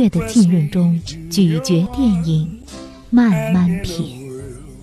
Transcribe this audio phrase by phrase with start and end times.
[0.00, 0.98] 乐的浸润中
[1.28, 2.62] 咀嚼电影，
[3.10, 4.32] 慢慢品，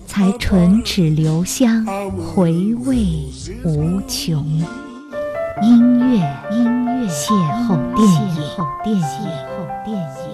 [0.06, 1.84] 才唇齿留香，
[2.16, 3.24] 回味
[3.64, 4.46] 无穷。
[5.60, 6.20] 音乐，
[6.52, 7.32] 音乐，邂
[7.66, 10.28] 逅电影，邂逅电影，邂逅电影。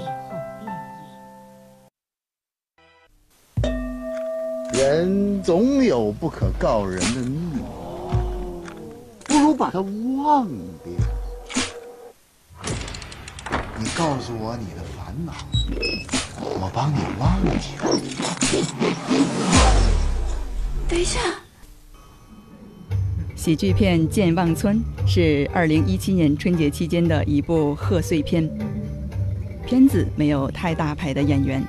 [4.74, 7.62] 人总有不可告人的秘密，
[9.24, 10.46] 不如把它忘
[10.84, 10.92] 掉。
[13.76, 15.32] 你告诉我你的烦恼，
[16.40, 17.74] 我帮你忘记。
[20.88, 21.18] 等一下，
[23.34, 28.48] 喜剧片《健忘村》是二零一七年春节期间的一部贺岁片。
[29.66, 31.60] 片子没有太大牌的演员。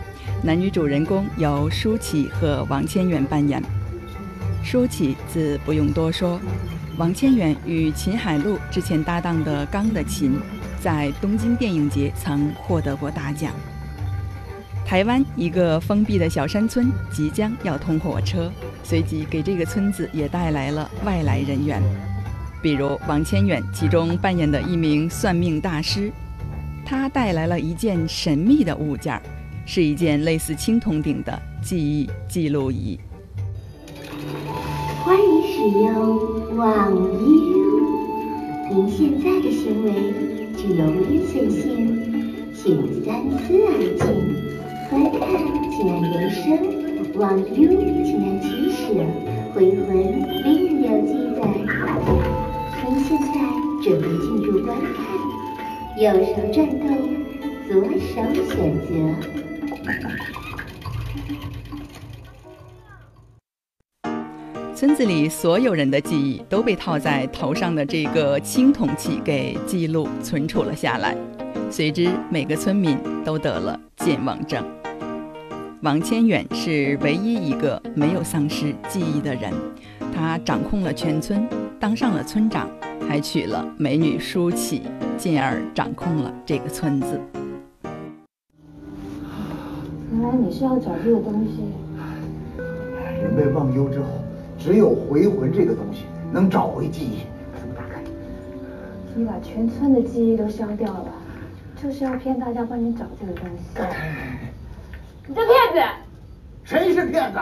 [0.43, 3.63] 男女主人公由舒淇和王千源扮演。
[4.63, 6.39] 舒淇自不用多说，
[6.97, 10.33] 王千源与秦海璐之前搭档的《钢的琴》，
[10.86, 13.52] 在东京电影节曾获得过大奖。
[14.86, 18.52] 台湾一个封闭的小山村即将要通火车，
[18.83, 21.81] 随即给这个村子也带来了外来人员，
[22.61, 26.11] 比如王千源其中扮演的一名算命大师，
[26.86, 29.22] 他带来了一件神秘的物件儿。
[29.66, 32.99] 是一件类似青铜鼎的记忆记录仪。
[35.03, 41.64] 欢迎使用网优，您现在的行为具有危险性，
[42.53, 43.08] 请三
[43.39, 44.03] 思而进。
[44.89, 45.20] 观看
[45.72, 46.44] 请按铃声，
[47.16, 47.56] 网优
[48.03, 48.83] 请按取舍，
[49.53, 49.88] 回魂
[50.44, 51.39] 另有记载。
[52.88, 53.26] 您现在
[53.83, 54.95] 准备进入观看，
[55.98, 56.83] 右手转动，
[57.67, 58.14] 左手
[58.54, 58.89] 选择。
[64.75, 71.15] 村子里所有人的记忆都被套在头上的这个青铜器给记录存储了下来，
[71.71, 74.61] 随之每个村民都得了健忘症。
[75.81, 79.53] 王千远是唯一一个没有丧失记忆的人，
[80.14, 81.47] 他掌控了全村，
[81.80, 82.69] 当上了村长，
[83.08, 84.81] 还娶了美女舒淇，
[85.17, 87.17] 进而掌控了这个村子。
[90.11, 91.64] 原来你是要找这个东西。
[93.23, 94.08] 人被忘忧之后，
[94.65, 97.20] 只有回魂这个东西能找回记忆。
[97.59, 98.02] 怎么打开？
[99.14, 101.05] 你把全村的记忆都消掉了，
[101.80, 103.80] 就是要骗大家帮你找这个东西。
[105.27, 105.80] 你这骗子！
[106.64, 107.37] 谁是骗子？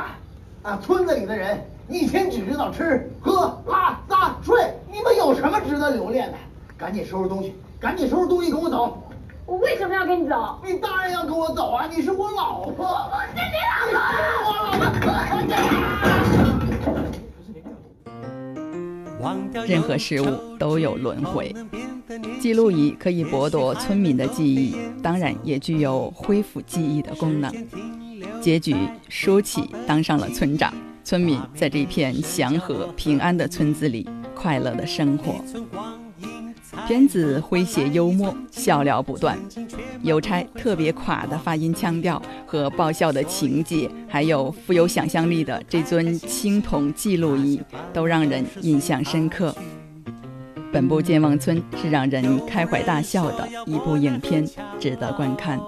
[0.63, 1.57] 啊，村子里的人
[1.87, 6.37] 一天只知道吃喝拉撒睡，你们有什么值得留恋的？
[6.77, 9.01] 赶紧收拾东西，赶紧收拾东西，跟我走。
[9.45, 10.59] 我为什么要跟你走？
[10.65, 11.87] 你当然要跟我走啊！
[11.89, 12.85] 你是我老婆。
[12.85, 13.92] 我是你老婆。
[19.67, 21.53] 任何事物都有轮回，
[22.39, 27.51] 记录仪可以剥夺村民的记忆，当然也具有恢复记忆的功能。
[28.41, 28.75] 结局，
[29.09, 30.73] 舒淇当上了村长，
[31.03, 35.35] 村民在这片祥和平安的村子里快乐的生活。
[36.87, 39.37] 片子诙谐幽默，笑料不断。
[40.01, 47.61] 邮差特别垮的发音腔调和爆笑的情节，还有富有想象力的这尊青铜记录仪，
[47.93, 49.55] 都让人印象深刻。
[50.71, 54.45] 本部《健忘村》是让人开怀大笑的一部影片，
[54.79, 55.59] 值得观看。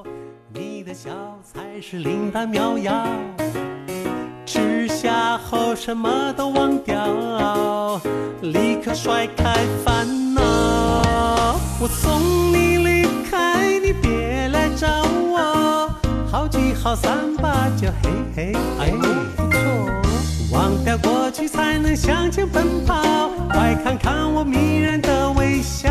[0.54, 1.12] 你的笑
[1.44, 3.06] 才是灵丹妙药，
[4.46, 8.02] 吃下后什么都忘掉，
[8.42, 9.45] 立刻甩开
[16.86, 18.92] 好三八，就嘿嘿，哎，
[19.36, 19.60] 不错。
[20.52, 23.28] 忘掉过去，才能向前奔跑。
[23.50, 25.90] 快看看我迷人的微笑。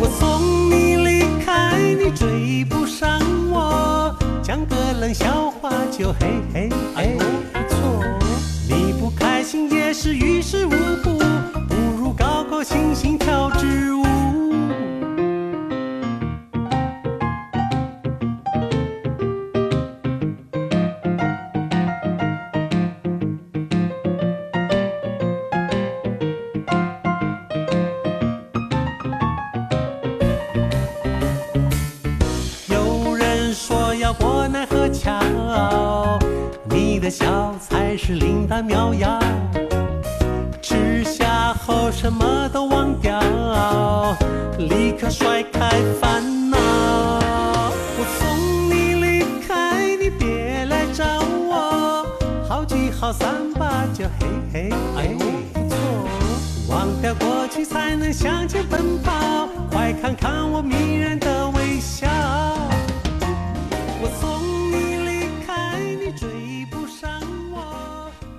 [0.00, 3.20] 我送你离开，你追不上
[3.50, 4.16] 我。
[4.40, 7.08] 讲个冷笑话，就嘿嘿，哎，
[7.52, 8.04] 不错。
[8.68, 10.70] 你不开心也是于事无
[11.02, 11.31] 补。
[34.14, 35.18] 过奈何桥，
[36.64, 39.18] 你的笑才是灵丹妙药。
[40.60, 43.20] 吃下后什么都忘掉，
[44.58, 45.70] 立刻甩开
[46.00, 46.58] 烦恼。
[46.58, 48.36] 我送
[48.68, 51.04] 你离开，你别来找
[51.48, 52.06] 我。
[52.48, 55.24] 好聚好散吧，就嘿嘿哎，不
[55.68, 55.76] 错。
[56.68, 61.51] 忘掉过去才能向前奔跑，快看看我迷人的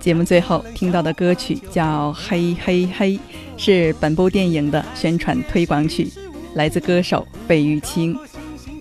[0.04, 3.12] 节目最后听到的歌曲叫《嘿嘿嘿》，
[3.56, 6.06] 是本部电影的宣传推广曲，
[6.52, 8.14] 来自歌手费玉清。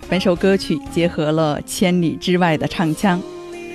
[0.09, 3.21] 本首歌曲结合了千里之外的唱腔，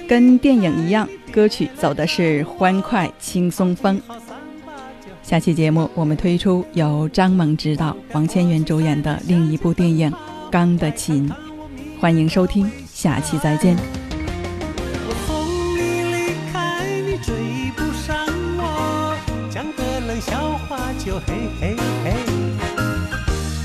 [0.06, 3.98] 跟电影一样，歌曲走的是欢快轻松风。
[5.22, 10.10] 下期节目我们推出由张萌执导、王千源主演的另一部电影
[10.50, 11.26] 《钢的琴》，
[11.98, 13.97] 欢迎收听，下期再见。
[21.26, 22.14] 嘿嘿嘿。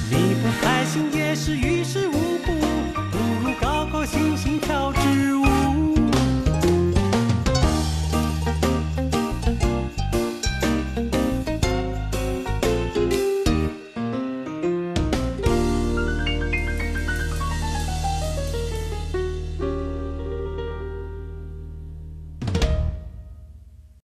[0.09, 1.82] 你不开心也是于事无